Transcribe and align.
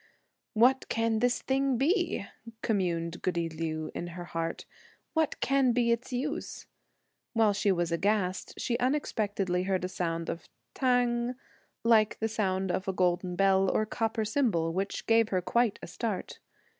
"What 0.55 0.89
can 0.89 1.19
this 1.19 1.43
thing 1.43 1.77
be?" 1.77 2.25
communed 2.63 3.21
goody 3.21 3.47
Liu 3.49 3.91
in 3.93 4.07
her 4.17 4.23
heart, 4.25 4.65
"What 5.13 5.39
can 5.41 5.73
be 5.73 5.91
its 5.91 6.11
use?" 6.11 6.65
While 7.33 7.53
she 7.53 7.71
was 7.71 7.91
aghast, 7.91 8.55
she 8.57 8.79
unexpectedly 8.79 9.61
heard 9.65 9.85
a 9.85 9.87
sound 9.87 10.27
of 10.27 10.49
"tang" 10.73 11.35
like 11.83 12.17
the 12.17 12.27
sound 12.27 12.71
of 12.71 12.87
a 12.87 12.93
golden 12.93 13.35
bell 13.35 13.69
or 13.69 13.85
copper 13.85 14.25
cymbal, 14.25 14.73
which 14.73 15.05
gave 15.05 15.29
her 15.29 15.39
quite 15.39 15.77
a 15.83 15.87
start. 15.87 16.39